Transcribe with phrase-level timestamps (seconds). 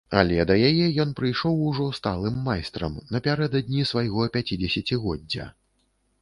[0.19, 5.45] Але да яе ён прыйшоў ужо сталым майстрам, напярэдадні свайго пяцідзесяцігоддзя.